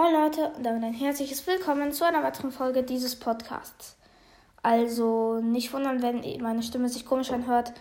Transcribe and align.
Moin 0.00 0.14
Leute 0.14 0.50
und 0.56 0.64
damit 0.64 0.82
ein 0.82 0.94
herzliches 0.94 1.46
Willkommen 1.46 1.92
zu 1.92 2.06
einer 2.06 2.22
weiteren 2.22 2.52
Folge 2.52 2.82
dieses 2.82 3.16
Podcasts. 3.16 3.98
Also 4.62 5.42
nicht 5.42 5.74
wundern, 5.74 6.00
wenn 6.00 6.22
meine 6.42 6.62
Stimme 6.62 6.88
sich 6.88 7.04
komisch 7.04 7.30
anhört. 7.30 7.74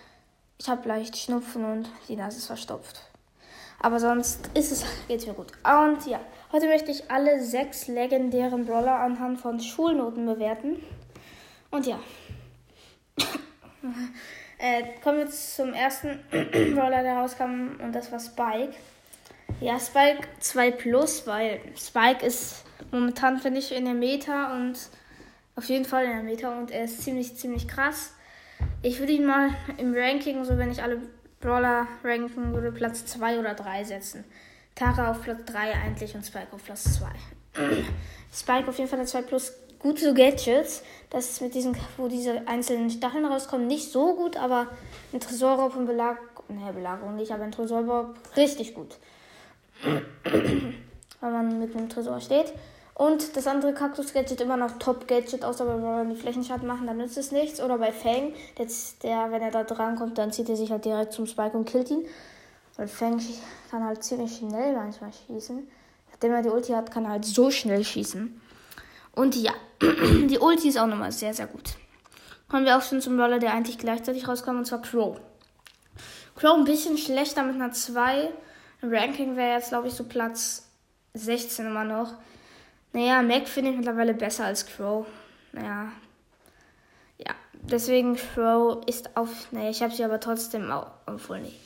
Ich 0.57 0.67
habe 0.67 0.85
leicht 0.85 1.15
Schnupfen 1.15 1.63
und 1.63 1.89
die 2.09 2.17
Nase 2.17 2.39
ist 2.39 2.47
verstopft. 2.47 3.03
Aber 3.79 4.01
sonst 4.01 4.49
ist 4.53 4.73
es, 4.73 4.85
geht's 5.07 5.27
mir 5.27 5.33
gut. 5.33 5.53
Und 5.63 6.05
ja, 6.07 6.19
heute 6.51 6.67
möchte 6.67 6.91
ich 6.91 7.09
alle 7.09 7.41
sechs 7.41 7.87
legendären 7.87 8.65
Brawler 8.65 8.99
anhand 8.99 9.39
von 9.39 9.61
Schulnoten 9.61 10.25
bewerten. 10.25 10.83
Und 11.71 11.87
ja. 11.87 12.01
äh, 14.57 14.83
kommen 15.01 15.19
wir 15.19 15.29
zum 15.29 15.71
ersten 15.71 16.19
Brawler, 16.75 17.01
der 17.01 17.15
rauskam 17.15 17.79
und 17.81 17.93
das 17.93 18.11
war 18.11 18.19
Spike. 18.19 18.75
Ja, 19.61 19.77
Spike 19.77 20.25
2 20.39 20.71
Plus, 20.71 21.27
weil 21.27 21.59
Spike 21.77 22.25
ist 22.25 22.63
momentan, 22.91 23.39
finde 23.39 23.59
ich, 23.59 23.73
in 23.73 23.83
der 23.83 23.93
Meta 23.93 24.55
und 24.55 24.77
auf 25.57 25.65
jeden 25.65 25.83
Fall 25.83 26.05
in 26.05 26.11
der 26.11 26.23
Meta 26.23 26.57
und 26.57 26.71
er 26.71 26.85
ist 26.85 27.03
ziemlich, 27.03 27.35
ziemlich 27.35 27.67
krass. 27.67 28.13
Ich 28.81 28.99
würde 28.99 29.11
ihn 29.11 29.25
mal 29.25 29.49
im 29.77 29.93
Ranking, 29.93 30.45
so 30.45 30.57
wenn 30.57 30.71
ich 30.71 30.81
alle 30.81 31.01
Brawler 31.41 31.87
ranken 32.05 32.53
würde, 32.53 32.71
Platz 32.71 33.05
2 33.05 33.39
oder 33.39 33.53
3 33.53 33.83
setzen. 33.83 34.23
Tara 34.75 35.11
auf 35.11 35.21
Platz 35.23 35.43
3 35.45 35.73
eigentlich 35.73 36.15
und 36.15 36.25
Spike 36.25 36.53
auf 36.53 36.63
Platz 36.63 36.97
2. 36.97 37.07
Spike 38.33 38.69
auf 38.69 38.77
jeden 38.77 38.89
Fall 38.89 38.99
der 38.99 39.07
2 39.07 39.23
Plus. 39.23 39.51
Gute 39.77 40.13
Gadgets. 40.13 40.83
Das 41.09 41.29
ist 41.29 41.41
mit 41.41 41.53
diesen, 41.53 41.75
wo 41.97 42.07
diese 42.07 42.47
einzelnen 42.47 42.89
Stacheln 42.89 43.25
rauskommen, 43.25 43.67
nicht 43.67 43.91
so 43.91 44.15
gut, 44.15 44.37
aber 44.37 44.67
ein 45.11 45.19
Tresorraub 45.19 45.75
und 45.75 45.85
Belag, 45.85 46.17
ne, 46.49 46.71
Belagerung 46.73 47.15
nicht, 47.15 47.31
aber 47.31 47.43
ein 47.43 47.51
Tresorraub 47.51 48.15
richtig 48.37 48.73
gut. 48.73 48.97
Weil 49.83 51.31
man 51.31 51.59
mit 51.59 51.75
einem 51.75 51.89
Tresor 51.89 52.19
steht. 52.19 52.53
Und 52.99 53.37
das 53.37 53.47
andere 53.47 53.73
Kaktus-Gadget 53.73 54.41
immer 54.41 54.57
noch 54.57 54.77
Top-Gadget, 54.77 55.45
außer 55.45 55.65
wenn 55.65 55.81
wir 55.81 56.13
die 56.13 56.19
Flächenschaden 56.19 56.67
machen, 56.67 56.85
dann 56.85 56.97
nützt 56.97 57.17
es 57.17 57.31
nichts. 57.31 57.61
Oder 57.61 57.77
bei 57.77 57.93
Fang, 57.93 58.33
der, 58.57 58.67
der, 59.03 59.31
wenn 59.31 59.41
er 59.41 59.51
da 59.51 59.63
dran 59.63 59.95
kommt, 59.95 60.17
dann 60.17 60.33
zieht 60.33 60.49
er 60.49 60.57
sich 60.57 60.69
halt 60.69 60.83
direkt 60.83 61.13
zum 61.13 61.25
Spike 61.25 61.57
und 61.57 61.63
killt 61.63 61.89
ihn. 61.91 62.05
Weil 62.75 62.89
Fang 62.89 63.21
kann 63.71 63.85
halt 63.85 64.03
ziemlich 64.03 64.35
schnell 64.35 64.75
manchmal 64.75 65.11
schießen. 65.13 65.65
Nachdem 66.11 66.33
er 66.33 66.41
die 66.41 66.49
Ulti 66.49 66.73
hat, 66.73 66.91
kann 66.91 67.05
er 67.05 67.11
halt 67.11 67.25
so 67.25 67.49
schnell 67.49 67.85
schießen. 67.85 68.41
Und 69.15 69.35
ja, 69.37 69.53
die 69.81 70.37
Ulti 70.37 70.67
ist 70.67 70.77
auch 70.77 70.87
nochmal 70.87 71.13
sehr, 71.13 71.33
sehr 71.33 71.47
gut. 71.47 71.75
Kommen 72.49 72.65
wir 72.65 72.77
auch 72.77 72.81
schon 72.81 72.99
zum 72.99 73.17
Roller, 73.17 73.39
der 73.39 73.53
eigentlich 73.53 73.77
gleichzeitig 73.77 74.27
rauskam, 74.27 74.57
und 74.57 74.65
zwar 74.65 74.81
Crow. 74.81 75.17
Crow 76.35 76.57
ein 76.57 76.65
bisschen 76.65 76.97
schlechter 76.97 77.43
mit 77.43 77.55
einer 77.55 77.71
2 77.71 78.29
Ranking 78.81 79.35
wäre 79.35 79.55
jetzt, 79.55 79.69
glaube 79.69 79.87
ich, 79.87 79.93
so 79.93 80.03
Platz 80.03 80.69
16 81.13 81.65
immer 81.65 81.83
noch. 81.83 82.13
Naja, 82.93 83.21
Mac 83.21 83.47
finde 83.47 83.71
ich 83.71 83.77
mittlerweile 83.77 84.13
besser 84.13 84.45
als 84.45 84.65
Crow. 84.65 85.05
Naja. 85.51 85.91
Ja, 87.17 87.33
deswegen 87.53 88.15
Crow 88.15 88.83
ist 88.87 89.15
auf. 89.15 89.51
Naja, 89.51 89.69
ich 89.69 89.81
habe 89.81 89.93
sie 89.93 90.03
aber 90.03 90.19
trotzdem 90.19 90.71
auch. 90.71 90.87
Obwohl 91.05 91.41
nicht. 91.41 91.59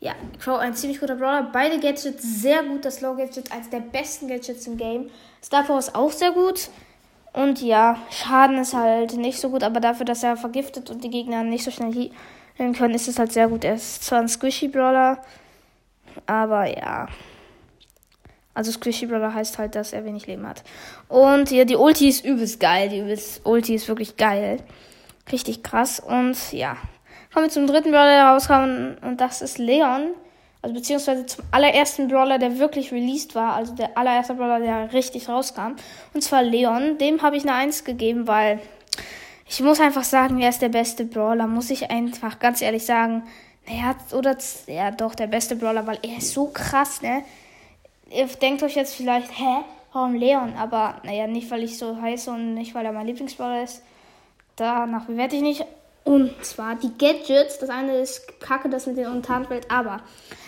Ja, 0.00 0.14
Crow 0.40 0.58
ein 0.58 0.74
ziemlich 0.74 1.00
guter 1.00 1.14
Brawler. 1.14 1.50
Beide 1.52 1.78
Gadgets 1.78 2.42
sehr 2.42 2.62
gut. 2.64 2.84
Das 2.84 3.00
Low 3.00 3.14
Gadget 3.14 3.52
eines 3.52 3.70
der 3.70 3.80
besten 3.80 4.28
Gadgets 4.28 4.66
im 4.66 4.76
Game. 4.76 5.10
Star 5.42 5.78
ist 5.78 5.94
auch 5.94 6.10
sehr 6.10 6.32
gut. 6.32 6.68
Und 7.32 7.62
ja, 7.62 7.96
Schaden 8.10 8.58
ist 8.58 8.74
halt 8.74 9.14
nicht 9.14 9.40
so 9.40 9.48
gut, 9.48 9.62
aber 9.62 9.80
dafür, 9.80 10.04
dass 10.04 10.22
er 10.22 10.36
vergiftet 10.36 10.90
und 10.90 11.02
die 11.02 11.08
Gegner 11.08 11.42
nicht 11.44 11.64
so 11.64 11.70
schnell 11.70 12.10
healen 12.58 12.74
können, 12.74 12.94
ist 12.94 13.08
es 13.08 13.18
halt 13.18 13.32
sehr 13.32 13.48
gut. 13.48 13.64
Er 13.64 13.76
ist 13.76 14.04
zwar 14.04 14.20
ein 14.20 14.28
Squishy 14.28 14.68
Brawler, 14.68 15.22
aber 16.26 16.66
ja. 16.66 17.08
Also 18.54 18.70
Squishy 18.70 19.06
Brother 19.06 19.32
heißt 19.32 19.58
halt, 19.58 19.74
dass 19.74 19.94
er 19.94 20.04
wenig 20.04 20.26
Leben 20.26 20.46
hat. 20.46 20.62
Und 21.08 21.50
ja, 21.50 21.64
die 21.64 21.76
Ulti 21.76 22.08
ist 22.08 22.24
übelst 22.24 22.60
geil. 22.60 22.90
Die 22.90 23.02
Ulti 23.44 23.74
ist 23.74 23.88
wirklich 23.88 24.16
geil. 24.18 24.58
Richtig 25.30 25.62
krass. 25.62 26.00
Und 26.00 26.52
ja. 26.52 26.76
Kommen 27.32 27.46
wir 27.46 27.50
zum 27.50 27.66
dritten 27.66 27.92
Brawler, 27.92 28.10
der 28.10 28.24
rauskam. 28.26 29.06
Und 29.06 29.22
das 29.22 29.40
ist 29.40 29.56
Leon. 29.56 30.08
Also 30.60 30.74
beziehungsweise 30.74 31.24
zum 31.24 31.44
allerersten 31.50 32.08
Brawler, 32.08 32.38
der 32.38 32.58
wirklich 32.58 32.92
released 32.92 33.34
war. 33.34 33.54
Also 33.54 33.74
der 33.74 33.96
allererste 33.96 34.34
Brawler, 34.34 34.60
der 34.60 34.92
richtig 34.92 35.30
rauskam. 35.30 35.76
Und 36.12 36.22
zwar 36.22 36.42
Leon. 36.42 36.98
Dem 36.98 37.22
habe 37.22 37.38
ich 37.38 37.44
eine 37.44 37.54
1 37.54 37.84
gegeben, 37.84 38.26
weil 38.26 38.60
ich 39.48 39.62
muss 39.62 39.80
einfach 39.80 40.04
sagen, 40.04 40.40
er 40.40 40.50
ist 40.50 40.60
der 40.60 40.68
beste 40.68 41.06
Brawler. 41.06 41.46
Muss 41.46 41.70
ich 41.70 41.90
einfach 41.90 42.38
ganz 42.38 42.60
ehrlich 42.60 42.84
sagen. 42.84 43.22
Naja, 43.66 43.94
oder 44.12 44.36
ja 44.66 44.90
doch, 44.90 45.14
der 45.14 45.28
beste 45.28 45.56
Brawler, 45.56 45.86
weil 45.86 45.98
er 46.02 46.18
ist 46.18 46.32
so 46.32 46.46
krass, 46.46 47.02
ne? 47.02 47.24
Ihr 48.10 48.26
denkt 48.26 48.62
euch 48.62 48.74
jetzt 48.74 48.94
vielleicht, 48.94 49.30
hä? 49.38 49.64
Warum 49.92 50.14
Leon? 50.14 50.54
Aber 50.54 50.96
naja, 51.04 51.26
nicht 51.26 51.50
weil 51.50 51.62
ich 51.62 51.78
so 51.78 52.00
heiße 52.00 52.30
und 52.30 52.54
nicht 52.54 52.74
weil 52.74 52.86
er 52.86 52.92
mein 52.92 53.06
Lieblingsbrawler 53.06 53.62
ist. 53.62 53.82
Danach 54.56 55.04
bewerte 55.04 55.36
ich 55.36 55.42
nicht. 55.42 55.64
Und 56.04 56.32
zwar 56.44 56.74
die 56.74 56.90
Gadgets. 56.98 57.58
Das 57.58 57.70
eine 57.70 57.98
ist 57.98 58.40
kacke, 58.40 58.68
das 58.68 58.86
mit 58.86 58.96
den 58.96 59.06
Untarnwelt, 59.06 59.70
aber 59.70 60.00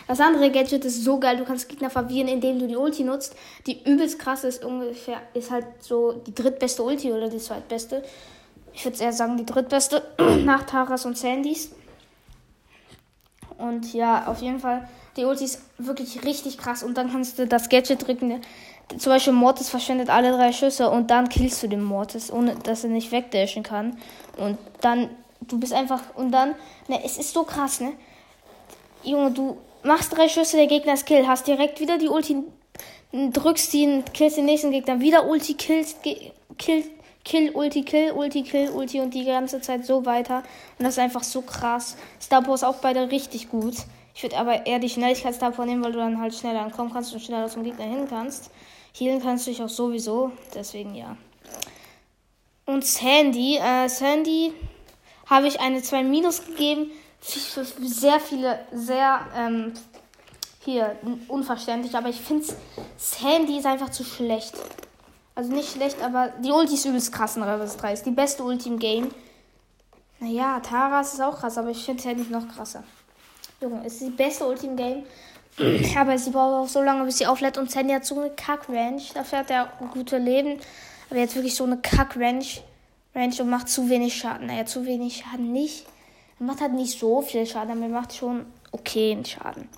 das 0.06 0.20
andere 0.20 0.50
Gadget 0.50 0.84
ist 0.84 1.04
so 1.04 1.18
geil. 1.18 1.36
Du 1.36 1.44
kannst 1.44 1.68
Gegner 1.68 1.90
verwirren, 1.90 2.28
indem 2.28 2.58
du 2.58 2.66
die 2.66 2.76
Ulti 2.76 3.04
nutzt. 3.04 3.36
Die 3.66 3.82
übelst 3.84 4.18
krasse 4.18 4.48
ist 4.48 4.64
ungefähr, 4.64 5.20
ist 5.32 5.50
halt 5.50 5.66
so 5.80 6.12
die 6.12 6.34
drittbeste 6.34 6.82
Ulti 6.82 7.12
oder 7.12 7.28
die 7.28 7.38
zweitbeste. 7.38 8.02
Ich 8.72 8.84
würde 8.84 9.02
eher 9.02 9.12
sagen, 9.12 9.36
die 9.36 9.46
drittbeste 9.46 10.02
nach 10.44 10.64
Taras 10.64 11.06
und 11.06 11.16
Sandys. 11.16 11.70
Und 13.58 13.92
ja, 13.94 14.26
auf 14.26 14.42
jeden 14.42 14.60
Fall, 14.60 14.88
die 15.16 15.24
Ulti 15.24 15.44
ist 15.44 15.60
wirklich 15.78 16.24
richtig 16.24 16.58
krass. 16.58 16.82
Und 16.82 16.96
dann 16.96 17.10
kannst 17.10 17.38
du 17.38 17.46
das 17.46 17.68
Gadget 17.68 18.06
drücken. 18.06 18.40
Zum 18.98 19.12
Beispiel 19.12 19.32
Mortis 19.32 19.70
verschwendet 19.70 20.10
alle 20.10 20.32
drei 20.32 20.52
Schüsse 20.52 20.90
und 20.90 21.10
dann 21.10 21.28
killst 21.28 21.62
du 21.62 21.68
den 21.68 21.82
Mortis, 21.82 22.30
ohne 22.30 22.54
dass 22.56 22.84
er 22.84 22.90
nicht 22.90 23.12
wegdashen 23.12 23.62
kann. 23.62 23.96
Und 24.36 24.58
dann, 24.80 25.08
du 25.40 25.58
bist 25.58 25.72
einfach, 25.72 26.02
und 26.14 26.32
dann, 26.32 26.54
ne, 26.88 27.00
es 27.04 27.16
ist 27.16 27.32
so 27.32 27.44
krass, 27.44 27.80
ne? 27.80 27.92
Junge, 29.02 29.30
du 29.30 29.56
machst 29.82 30.14
drei 30.14 30.28
Schüsse, 30.28 30.56
der 30.56 30.66
Gegner 30.66 30.94
ist 30.94 31.06
Kill, 31.06 31.26
hast 31.26 31.46
direkt 31.46 31.80
wieder 31.80 31.98
die 31.98 32.08
Ulti, 32.08 32.42
drückst 33.12 33.72
ihn, 33.74 34.04
killst 34.12 34.36
den 34.36 34.46
nächsten 34.46 34.70
Gegner, 34.70 35.00
wieder 35.00 35.26
Ulti, 35.26 35.54
killst, 35.54 35.98
killst, 36.58 36.90
Kill, 37.24 37.50
Ulti, 37.50 37.82
Kill, 37.82 38.12
Ulti, 38.12 38.42
Kill, 38.42 38.70
Ulti 38.70 39.00
und 39.00 39.14
die 39.14 39.24
ganze 39.24 39.60
Zeit 39.60 39.86
so 39.86 40.04
weiter. 40.04 40.42
Und 40.78 40.84
das 40.84 40.94
ist 40.94 40.98
einfach 40.98 41.22
so 41.22 41.40
krass. 41.42 41.96
Star 42.20 42.42
Power 42.42 42.54
ist 42.54 42.64
auch 42.64 42.76
beide 42.76 43.10
richtig 43.10 43.48
gut. 43.50 43.74
Ich 44.14 44.22
würde 44.22 44.36
aber 44.36 44.66
eher 44.66 44.78
die 44.78 44.90
Schnelligkeit 44.90 45.34
Star 45.34 45.50
Power 45.50 45.66
nehmen, 45.66 45.82
weil 45.82 45.92
du 45.92 45.98
dann 45.98 46.20
halt 46.20 46.34
schneller 46.34 46.60
ankommen 46.60 46.92
kannst 46.92 47.12
und 47.14 47.20
schneller 47.20 47.48
zum 47.48 47.64
Gegner 47.64 47.86
hin 47.86 48.06
kannst. 48.08 48.50
Healen 48.96 49.22
kannst 49.22 49.46
du 49.46 49.50
dich 49.50 49.62
auch 49.62 49.68
sowieso. 49.68 50.32
Deswegen 50.54 50.94
ja. 50.94 51.16
Und 52.66 52.84
Sandy, 52.84 53.56
äh, 53.56 53.88
Sandy 53.88 54.52
habe 55.26 55.48
ich 55.48 55.60
eine 55.60 55.82
2 55.82 56.04
Minus 56.04 56.44
gegeben. 56.46 56.90
Für 57.20 57.64
sehr 57.64 58.20
viele, 58.20 58.60
sehr, 58.70 59.26
ähm, 59.34 59.72
hier, 60.64 60.96
unverständlich. 61.28 61.94
Aber 61.94 62.10
ich 62.10 62.20
finde, 62.20 62.46
Sandy 62.96 63.58
ist 63.58 63.66
einfach 63.66 63.90
zu 63.90 64.04
schlecht. 64.04 64.54
Also 65.34 65.52
nicht 65.52 65.72
schlecht, 65.72 66.00
aber 66.00 66.32
die 66.42 66.52
Ulti 66.52 66.74
ist 66.74 66.84
übelst 66.84 67.12
krass 67.12 67.36
in 67.36 67.42
Rebels 67.42 67.76
3. 67.76 67.92
Ist 67.92 68.06
die 68.06 68.12
beste 68.12 68.44
Ulti 68.44 68.68
im 68.68 68.78
Game. 68.78 69.10
Naja, 70.20 70.60
Taras 70.60 71.14
ist 71.14 71.20
auch 71.20 71.38
krass, 71.38 71.58
aber 71.58 71.70
ich 71.70 71.84
finde 71.84 72.00
es 72.00 72.06
halt 72.06 72.30
noch 72.30 72.46
krasser. 72.48 72.84
Junge, 73.60 73.84
ist 73.84 74.00
die 74.00 74.10
beste 74.10 74.46
Ulti 74.46 74.66
im 74.66 74.76
Game. 74.76 75.04
aber 75.96 76.18
sie 76.18 76.30
braucht 76.30 76.66
auch 76.66 76.68
so 76.68 76.82
lange, 76.82 77.04
bis 77.04 77.18
sie 77.18 77.26
auflädt. 77.26 77.58
Und 77.58 77.70
Sandy 77.70 77.94
hat 77.94 78.04
so 78.04 78.18
eine 78.18 78.30
Kack-Range. 78.30 79.02
Dafür 79.14 79.40
hat 79.40 79.50
er 79.50 79.72
gute 79.92 80.18
Leben. 80.18 80.60
Aber 81.10 81.18
jetzt 81.18 81.34
wirklich 81.34 81.54
so 81.54 81.64
eine 81.64 81.78
Kack-Range. 81.78 82.44
Range 83.14 83.34
und 83.40 83.50
macht 83.50 83.68
zu 83.68 83.88
wenig 83.88 84.16
Schaden. 84.16 84.46
Naja, 84.46 84.66
zu 84.66 84.86
wenig 84.86 85.18
Schaden 85.18 85.52
nicht. 85.52 85.86
Er 86.40 86.46
macht 86.46 86.60
halt 86.60 86.72
nicht 86.72 86.98
so 86.98 87.22
viel 87.22 87.46
Schaden, 87.46 87.72
aber 87.72 87.82
er 87.82 87.88
macht 87.88 88.14
schon 88.14 88.46
okay 88.72 89.16
Schaden. 89.24 89.68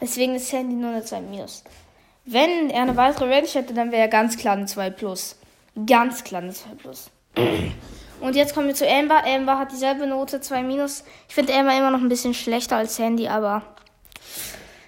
Deswegen 0.00 0.36
ist 0.36 0.48
Sandy 0.48 0.74
nur 0.74 0.90
eine 0.90 1.04
2 1.04 1.20
Minus. 1.22 1.64
Wenn 2.30 2.68
er 2.68 2.82
eine 2.82 2.96
weitere 2.96 3.32
Range 3.32 3.46
hätte, 3.46 3.72
dann 3.72 3.90
wäre 3.90 4.02
er 4.02 4.08
ganz 4.08 4.36
klar 4.36 4.54
eine 4.54 4.66
2 4.66 4.90
Plus. 4.90 5.36
Ganz 5.86 6.24
klar 6.24 6.42
eine 6.42 6.52
2 6.52 6.70
Plus. 6.74 7.10
Und 8.20 8.36
jetzt 8.36 8.54
kommen 8.54 8.66
wir 8.66 8.74
zu 8.74 8.86
Amber. 8.86 9.24
Amber 9.24 9.58
hat 9.58 9.72
dieselbe 9.72 10.06
Note, 10.06 10.40
2 10.40 10.62
Minus. 10.62 11.04
Ich 11.28 11.34
finde 11.34 11.54
Amber 11.54 11.74
immer 11.76 11.90
noch 11.90 12.00
ein 12.00 12.08
bisschen 12.10 12.34
schlechter 12.34 12.76
als 12.76 12.96
Sandy, 12.96 13.28
aber 13.28 13.62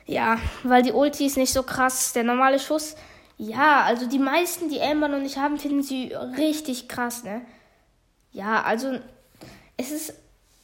ja, 0.05 0.39
weil 0.65 0.83
die 0.83 0.93
Ulti 0.93 1.25
ist 1.25 1.39
nicht 1.39 1.53
so 1.53 1.63
krass. 1.63 2.13
Der 2.13 2.25
normale 2.25 2.59
Schuss, 2.59 2.95
ja, 3.39 3.85
also 3.85 4.07
die 4.07 4.19
meisten, 4.19 4.69
die 4.69 4.83
Amber 4.83 5.09
noch 5.09 5.21
nicht 5.21 5.39
haben, 5.39 5.59
finden 5.59 5.83
sie 5.83 6.13
richtig 6.37 6.89
krass, 6.89 7.25
ne? 7.25 7.41
Ja, 8.33 8.63
also 8.63 8.99
es 9.77 9.93
ist. 9.93 10.13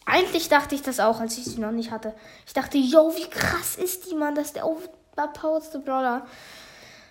Eigentlich 0.04 0.48
dachte 0.48 0.74
ich 0.74 0.82
das 0.82 1.00
auch, 1.00 1.20
als 1.20 1.38
ich 1.38 1.44
sie 1.44 1.58
noch 1.58 1.72
nicht 1.72 1.90
hatte. 1.90 2.14
Ich 2.46 2.52
dachte, 2.52 2.78
yo, 2.78 3.12
wie 3.16 3.28
krass 3.28 3.76
ist 3.76 4.10
die, 4.10 4.14
Mann, 4.14 4.34
das 4.36 4.48
ist 4.48 4.56
der 4.56 4.66
overpoweredste 4.66 5.80
Brawler. 5.80 6.26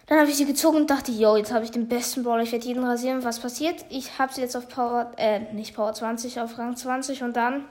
Dann 0.08 0.20
habe 0.20 0.30
ich 0.30 0.36
sie 0.36 0.46
gezogen 0.46 0.78
und 0.78 0.90
dachte, 0.90 1.12
yo, 1.12 1.36
jetzt 1.36 1.52
habe 1.52 1.66
ich 1.66 1.72
den 1.72 1.88
besten 1.88 2.24
Brawler, 2.24 2.44
ich 2.44 2.52
werde 2.52 2.66
jeden 2.66 2.84
rasieren. 2.84 3.24
Was 3.24 3.40
passiert? 3.40 3.86
Ich 3.90 4.20
habe 4.20 4.34
sie 4.34 4.42
jetzt 4.42 4.56
auf 4.56 4.68
Power, 4.70 5.12
äh, 5.18 5.40
nicht 5.54 5.76
Power 5.76 5.94
20, 5.94 6.40
auf 6.40 6.58
Rang 6.58 6.76
20 6.76 7.24
und 7.24 7.36
dann, 7.36 7.66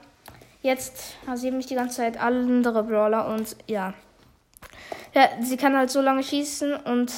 jetzt 0.61 1.15
rasieren 1.27 1.57
mich 1.57 1.67
die 1.67 1.75
ganze 1.75 1.97
Zeit 1.97 2.19
andere 2.19 2.83
Brawler 2.83 3.27
und 3.27 3.55
ja. 3.67 3.93
Ja, 5.13 5.29
sie 5.41 5.55
kann 5.55 5.77
halt 5.77 5.91
so 5.91 6.01
lange 6.01 6.23
schießen 6.23 6.73
und 6.73 7.11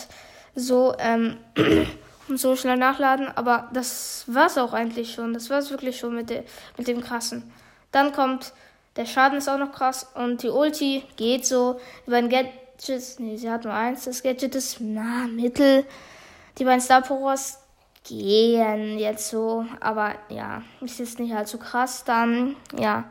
So, 0.60 0.96
ähm, 0.98 1.38
und 2.28 2.40
so 2.40 2.56
schnell 2.56 2.78
nachladen. 2.78 3.28
Aber 3.36 3.70
das 3.74 4.25
war's 4.28 4.58
auch 4.58 4.74
eigentlich 4.74 5.13
schon. 5.13 5.34
Das 5.34 5.50
war's 5.50 5.70
wirklich 5.70 5.98
schon 6.00 6.16
mit, 6.16 6.30
de 6.31 6.44
mit 6.78 6.88
dem 6.88 7.02
krassen. 7.02 7.44
Dann 7.92 8.12
kommt, 8.12 8.54
der 8.96 9.06
Schaden 9.06 9.38
ist 9.38 9.48
auch 9.50 9.60
noch 9.60 9.72
krass. 9.72 10.08
Und 10.16 10.42
die 10.42 10.50
Ulti 10.50 11.04
geht 11.16 11.46
so. 11.46 11.80
Die 12.06 12.12
beiden 12.12 12.30
Gadgets, 12.77 13.19
nee, 13.19 13.38
sie 13.38 13.50
hat 13.50 13.63
nur 13.63 13.74
eins. 13.74 14.06
Das 14.06 14.21
Gadget 14.21 14.56
ist, 14.56 14.77
na, 14.79 15.27
mittel. 15.27 15.85
Die 16.57 16.63
beiden 16.63 16.81
Star 16.81 17.01
Powers 17.01 17.59
gehen 18.03 19.00
jetzt 19.00 19.29
so. 19.29 19.65
Aber 19.79 20.13
ja, 20.29 20.62
ist 20.81 21.00
jetzt 21.00 21.19
nicht 21.19 21.33
allzu 21.33 21.57
krass. 21.57 22.03
Dann, 22.03 22.56
ja. 22.77 23.06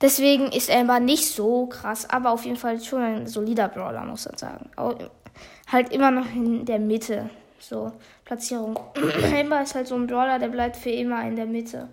Deswegen 0.00 0.50
ist 0.52 0.70
Amber 0.70 1.00
nicht 1.00 1.26
so 1.26 1.66
krass, 1.66 2.10
aber 2.10 2.30
auf 2.30 2.44
jeden 2.44 2.56
Fall 2.56 2.80
schon 2.80 3.02
ein 3.02 3.26
solider 3.26 3.68
Brawler, 3.68 4.04
muss 4.04 4.26
man 4.26 4.36
sagen. 4.36 4.70
Auch, 4.76 4.96
halt 5.70 5.92
immer 5.92 6.10
noch 6.10 6.26
in 6.26 6.64
der 6.64 6.78
Mitte. 6.78 7.30
So, 7.58 7.92
Platzierung. 8.24 8.78
Amber 9.34 9.62
ist 9.62 9.74
halt 9.74 9.86
so 9.86 9.94
ein 9.94 10.08
Brawler, 10.08 10.38
der 10.38 10.48
bleibt 10.48 10.76
für 10.76 10.90
immer 10.90 11.22
in 11.26 11.36
der 11.36 11.46
Mitte. 11.46 11.88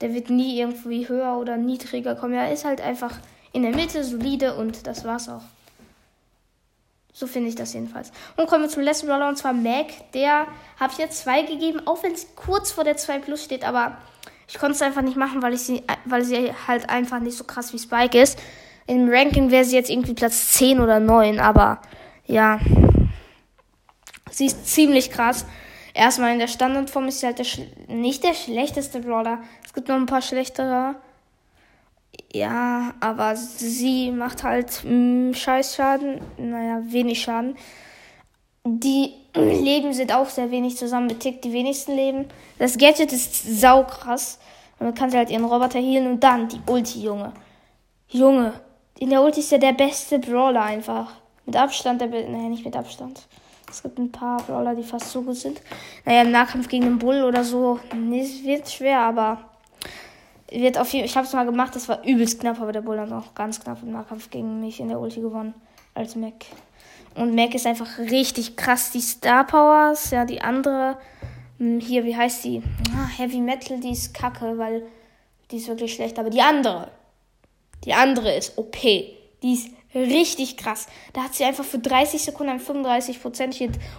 Der 0.00 0.14
wird 0.14 0.30
nie 0.30 0.58
irgendwie 0.58 1.06
höher 1.08 1.36
oder 1.36 1.56
niedriger 1.56 2.16
kommen. 2.16 2.34
Er 2.34 2.52
ist 2.52 2.64
halt 2.64 2.80
einfach 2.80 3.18
in 3.54 3.62
der 3.62 3.74
Mitte, 3.74 4.04
solide 4.04 4.54
und 4.56 4.86
das 4.86 5.04
war's 5.04 5.28
auch. 5.28 5.42
So 7.12 7.28
finde 7.28 7.48
ich 7.48 7.54
das 7.54 7.72
jedenfalls. 7.72 8.10
Und 8.36 8.48
kommen 8.48 8.64
wir 8.64 8.68
zum 8.68 8.82
letzten 8.82 9.06
Brawler 9.06 9.28
und 9.28 9.38
zwar 9.38 9.52
Mac. 9.52 9.86
Der 10.12 10.48
habe 10.80 10.92
ich 10.92 10.98
jetzt 10.98 11.22
2 11.22 11.42
gegeben, 11.42 11.80
auch 11.86 12.02
wenn 12.02 12.12
es 12.12 12.26
kurz 12.34 12.72
vor 12.72 12.82
der 12.82 12.96
2 12.96 13.20
Plus 13.20 13.44
steht, 13.44 13.64
aber 13.64 13.96
ich 14.48 14.58
konnte 14.58 14.74
es 14.74 14.82
einfach 14.82 15.02
nicht 15.02 15.16
machen, 15.16 15.40
weil, 15.40 15.54
ich 15.54 15.60
sie, 15.60 15.84
weil 16.04 16.24
sie 16.24 16.52
halt 16.66 16.90
einfach 16.90 17.20
nicht 17.20 17.38
so 17.38 17.44
krass 17.44 17.72
wie 17.72 17.78
Spike 17.78 18.20
ist. 18.20 18.38
Im 18.88 19.08
Ranking 19.08 19.52
wäre 19.52 19.64
sie 19.64 19.76
jetzt 19.76 19.88
irgendwie 19.88 20.14
Platz 20.14 20.52
10 20.54 20.80
oder 20.80 20.98
9, 20.98 21.38
aber 21.38 21.80
ja. 22.26 22.58
Sie 24.32 24.46
ist 24.46 24.66
ziemlich 24.66 25.12
krass. 25.12 25.46
Erstmal 25.94 26.32
in 26.32 26.40
der 26.40 26.48
Standardform 26.48 27.06
ist 27.06 27.20
sie 27.20 27.26
halt 27.26 27.38
der 27.38 27.46
nicht 27.86 28.24
der 28.24 28.34
schlechteste 28.34 28.98
Brawler. 28.98 29.38
Es 29.64 29.72
gibt 29.72 29.86
noch 29.86 29.94
ein 29.94 30.06
paar 30.06 30.22
schlechtere. 30.22 30.96
Ja, 32.32 32.94
aber 33.00 33.36
sie 33.36 34.10
macht 34.10 34.42
halt 34.42 34.82
mh, 34.84 35.30
mm, 35.30 35.34
Scheißschaden. 35.34 36.20
Naja, 36.38 36.80
wenig 36.84 37.22
Schaden. 37.22 37.56
Die 38.66 39.14
Leben 39.34 39.92
sind 39.92 40.12
auch 40.12 40.28
sehr 40.28 40.50
wenig 40.50 40.76
zusammenbetickt, 40.76 41.44
die 41.44 41.52
wenigsten 41.52 41.94
Leben. 41.94 42.26
Das 42.58 42.78
Gadget 42.78 43.12
ist 43.12 43.60
saukrass. 43.60 44.38
Dann 44.78 44.94
kann 44.94 45.10
sie 45.10 45.16
halt 45.16 45.30
ihren 45.30 45.44
Roboter 45.44 45.78
healen 45.78 46.10
und 46.10 46.24
dann 46.24 46.48
die 46.48 46.60
Ulti, 46.66 47.02
Junge. 47.02 47.32
Junge, 48.08 48.52
in 48.98 49.10
der 49.10 49.22
Ulti 49.22 49.40
ist 49.40 49.52
ja 49.52 49.58
der 49.58 49.72
beste 49.72 50.18
Brawler 50.18 50.62
einfach. 50.62 51.12
Mit 51.46 51.56
Abstand, 51.56 52.00
der, 52.00 52.08
naja, 52.08 52.48
nicht 52.48 52.64
mit 52.64 52.76
Abstand. 52.76 53.22
Es 53.70 53.82
gibt 53.82 53.98
ein 53.98 54.12
paar 54.12 54.42
Brawler, 54.42 54.74
die 54.74 54.82
fast 54.82 55.10
so 55.10 55.22
gut 55.22 55.36
sind. 55.36 55.60
Naja, 56.04 56.22
im 56.22 56.30
Nahkampf 56.30 56.68
gegen 56.68 56.84
den 56.84 56.98
Bull 56.98 57.22
oder 57.22 57.44
so, 57.44 57.80
nee, 57.94 58.20
es 58.20 58.44
wird 58.44 58.70
schwer, 58.70 59.00
aber 59.00 59.38
wird 60.60 60.78
auf 60.78 60.92
jeden 60.92 61.04
Ich 61.06 61.16
habe 61.16 61.26
es 61.26 61.32
mal 61.32 61.44
gemacht, 61.44 61.74
das 61.74 61.88
war 61.88 62.04
übelst 62.04 62.40
knapp, 62.40 62.60
aber 62.60 62.72
der 62.72 62.82
Bull 62.82 62.98
hat 62.98 63.12
auch 63.12 63.34
ganz 63.34 63.60
knapp 63.60 63.82
im 63.82 63.92
Nahkampf 63.92 64.30
gegen 64.30 64.60
mich 64.60 64.80
in 64.80 64.88
der 64.88 65.00
Ulti 65.00 65.20
gewonnen. 65.20 65.54
Als 65.94 66.16
Mac. 66.16 66.34
Und 67.14 67.34
Mac 67.34 67.54
ist 67.54 67.66
einfach 67.66 67.98
richtig 67.98 68.56
krass. 68.56 68.90
Die 68.90 69.00
Star 69.00 69.46
Powers, 69.46 70.10
ja, 70.10 70.24
die 70.24 70.40
andere, 70.40 70.98
hm, 71.58 71.80
hier, 71.80 72.04
wie 72.04 72.16
heißt 72.16 72.44
die? 72.44 72.62
Ah, 72.96 73.06
Heavy 73.16 73.40
Metal, 73.40 73.78
die 73.78 73.90
ist 73.90 74.12
kacke, 74.14 74.58
weil 74.58 74.86
die 75.50 75.56
ist 75.56 75.68
wirklich 75.68 75.94
schlecht. 75.94 76.18
Aber 76.18 76.30
die 76.30 76.40
andere, 76.40 76.90
die 77.84 77.94
andere 77.94 78.34
ist 78.34 78.58
OP. 78.58 78.76
Die 78.82 79.52
ist 79.52 79.70
richtig 79.94 80.56
krass. 80.56 80.86
Da 81.12 81.24
hat 81.24 81.34
sie 81.34 81.44
einfach 81.44 81.64
für 81.64 81.78
30 81.78 82.22
Sekunden 82.22 82.52
ein 82.52 82.60
35 82.60 83.22
Prozent 83.22 83.56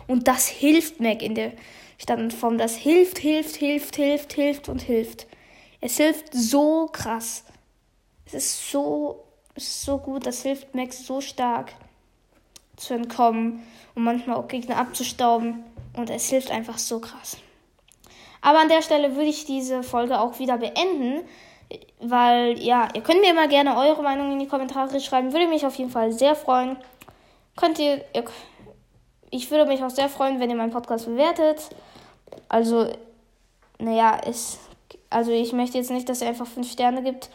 und 0.08 0.28
das 0.28 0.48
hilft 0.48 1.00
Mac 1.00 1.22
in 1.22 1.36
der 1.36 1.54
Standform. 1.98 2.58
Das 2.58 2.76
hilft, 2.76 3.20
hilft, 3.20 3.56
hilft, 3.56 3.96
hilft, 3.96 4.34
hilft 4.34 4.70
und 4.70 4.82
hilft. 4.82 5.28
Es 5.82 5.98
hilft 5.98 6.34
so 6.34 6.88
krass. 6.92 7.44
Es 8.26 8.34
ist 8.34 8.72
so, 8.72 9.24
so 9.56 9.98
gut. 9.98 10.26
Das 10.26 10.42
hilft 10.42 10.74
Mac 10.74 10.94
so 10.94 11.22
stark 11.22 11.74
zu 12.76 12.94
entkommen 12.94 13.66
und 13.94 14.04
manchmal 14.04 14.38
auch 14.38 14.48
Gegner 14.48 14.78
abzustauben. 14.78 15.64
Und 15.94 16.10
es 16.10 16.30
hilft 16.30 16.52
einfach 16.52 16.78
so 16.78 17.00
krass. 17.00 17.38
Aber 18.42 18.60
an 18.60 18.70
der 18.70 18.82
Stelle 18.82 19.16
würde 19.16 19.30
ich 19.30 19.46
diese 19.46 19.82
Folge 19.82 20.20
auch 20.20 20.40
wieder 20.40 20.58
beenden, 20.58 21.22
weil 22.00 22.60
ja, 22.60 22.90
ihr 22.94 23.02
könnt 23.02 23.22
mir 23.22 23.32
immer 23.32 23.48
gerne 23.48 23.78
eure 23.78 24.04
Meinung 24.04 24.32
in 24.34 24.40
die 24.40 24.48
Kommentare 24.48 25.00
schreiben. 25.00 25.34
Würde 25.34 25.48
mich 25.48 25.66
auf 25.66 25.76
jeden 25.76 25.90
Fall 25.90 26.12
sehr 26.12 26.36
freuen. 26.36 26.78
Könnt 27.56 27.80
ihr, 27.80 28.04
ihr 28.14 28.26
ich 29.32 29.50
würde 29.52 29.66
mich 29.66 29.84
auch 29.84 29.90
sehr 29.90 30.10
freuen, 30.10 30.40
wenn 30.40 30.50
ihr 30.50 30.56
meinen 30.56 30.72
Podcast 30.72 31.06
bewertet. 31.06 31.70
Also, 32.48 32.90
naja, 33.80 34.22
es, 34.26 34.60
also 35.16 35.32
ich 35.32 35.54
möchte 35.54 35.78
jetzt 35.78 35.92
nicht, 35.92 36.10
dass 36.10 36.22
ihr 36.22 36.28
einfach 36.28 36.48
5 36.48 36.70
Sterne 36.70 37.02
gibt, 37.04 37.30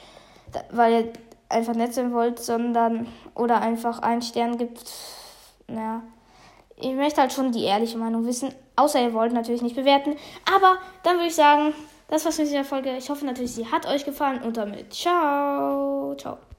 weil 0.70 0.92
ihr 0.92 1.12
einfach 1.48 1.74
nett 1.74 1.94
sein 1.94 2.12
wollt, 2.12 2.38
sondern 2.38 3.08
oder 3.34 3.60
einfach 3.60 4.00
einen 4.00 4.22
Stern 4.22 4.58
gibt 4.58 4.84
naja, 5.70 6.02
ich 6.76 6.94
möchte 6.94 7.20
halt 7.20 7.32
schon 7.32 7.52
die 7.52 7.64
ehrliche 7.64 7.98
Meinung 7.98 8.26
wissen. 8.26 8.52
Außer 8.76 9.00
ihr 9.00 9.12
wollt 9.12 9.32
natürlich 9.32 9.62
nicht 9.62 9.76
bewerten. 9.76 10.16
Aber 10.52 10.78
dann 11.02 11.16
würde 11.16 11.28
ich 11.28 11.34
sagen, 11.34 11.74
das 12.08 12.24
war's 12.24 12.38
mit 12.38 12.48
dieser 12.48 12.64
Folge. 12.64 12.96
Ich 12.96 13.10
hoffe 13.10 13.24
natürlich, 13.26 13.52
sie 13.52 13.70
hat 13.70 13.86
euch 13.86 14.04
gefallen. 14.04 14.42
Und 14.42 14.56
damit 14.56 14.92
ciao. 14.92 16.14
Ciao. 16.16 16.38